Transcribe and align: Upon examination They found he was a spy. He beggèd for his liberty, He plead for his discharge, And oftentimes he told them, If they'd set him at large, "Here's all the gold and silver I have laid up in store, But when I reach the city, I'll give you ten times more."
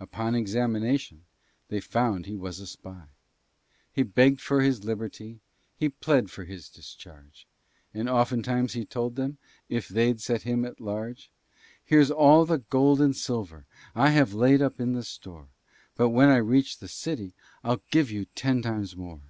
Upon 0.00 0.34
examination 0.34 1.24
They 1.68 1.78
found 1.78 2.26
he 2.26 2.34
was 2.34 2.58
a 2.58 2.66
spy. 2.66 3.04
He 3.92 4.02
beggèd 4.04 4.40
for 4.40 4.60
his 4.60 4.82
liberty, 4.82 5.38
He 5.76 5.88
plead 5.90 6.28
for 6.28 6.42
his 6.44 6.68
discharge, 6.68 7.46
And 7.94 8.08
oftentimes 8.08 8.72
he 8.72 8.84
told 8.84 9.14
them, 9.14 9.38
If 9.68 9.86
they'd 9.86 10.20
set 10.20 10.42
him 10.42 10.64
at 10.64 10.80
large, 10.80 11.30
"Here's 11.84 12.10
all 12.10 12.44
the 12.44 12.58
gold 12.58 13.00
and 13.00 13.14
silver 13.14 13.64
I 13.94 14.10
have 14.10 14.34
laid 14.34 14.60
up 14.60 14.80
in 14.80 15.00
store, 15.04 15.50
But 15.94 16.08
when 16.08 16.30
I 16.30 16.38
reach 16.38 16.78
the 16.80 16.88
city, 16.88 17.34
I'll 17.62 17.82
give 17.92 18.10
you 18.10 18.24
ten 18.34 18.62
times 18.62 18.96
more." 18.96 19.22